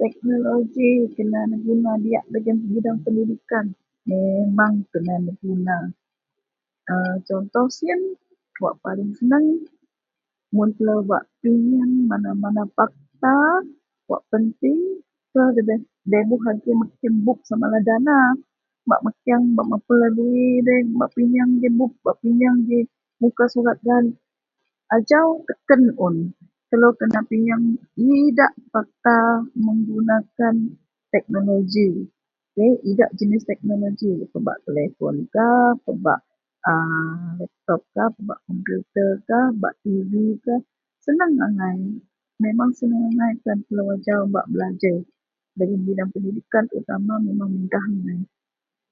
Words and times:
Teknoloji 0.00 0.90
dagen 1.10 1.12
penidikan---Teknoloji 1.14 1.14
dengan 1.16 1.48
guna 1.66 1.92
diak 2.04 2.24
dagen 2.34 2.56
bidang 2.70 2.98
pendidikan, 3.04 3.66
memang 4.10 4.72
penuh 4.90 5.20
brrguna 5.26 5.78
contoh 7.28 7.66
sien 7.76 8.00
yang 8.62 8.78
paling 8.84 9.10
seneang 9.18 9.46
mun 10.54 10.70
telo 10.76 10.96
bak. 11.10 11.24
Pinyeang 11.42 11.94
mana-mana 12.10 12.62
fakta 12.76 13.38
wak 14.10 14.22
penting, 14.32 14.78
telo 15.34 15.46
nda 16.06 16.16
inoh 16.22 16.42
agei 16.50 16.74
mekeang 16.82 17.16
buk 17.26 17.38
samalah 17.48 17.82
dana 17.88 18.18
bak 18.90 19.00
mekeang, 19.06 19.42
mapun 19.56 19.96
library 20.02 20.46
udei 20.62 20.80
bak 21.00 21.10
pinyeang 21.16 21.50
g 21.58 21.62
buk, 21.78 21.92
pinyeang 22.22 22.58
muka 23.20 23.44
surat 23.52 23.78
gaan. 23.86 24.06
Ajau 24.94 25.28
teken 25.48 25.82
un 26.06 26.16
telo 26.70 26.88
kena 26.98 27.20
pinyeang 27.30 27.64
iadak 28.06 28.52
fakta 28.72 29.18
menggunakan 29.64 30.54
teknoloji. 31.12 31.88
Idak 32.90 33.10
jenis 33.18 33.44
teknoloji 33.48 34.10
bak 34.46 34.58
teleponkah, 34.66 35.74
bak 36.06 36.20
laptopkah, 37.40 38.10
komputerkah, 38.46 39.46
tvkah 39.58 40.60
seneang 41.04 41.34
angai. 41.46 41.78
Memang 42.42 42.70
seneang 42.78 43.10
angai 43.12 43.32
tan 43.44 43.58
telo 43.66 43.84
ajau 43.98 44.22
bak 44.34 44.46
belajar. 44.52 44.98
Dalam 45.56 45.80
bidang 45.84 46.10
pendidikkan 46.14 46.64
memudahkan. 46.70 48.22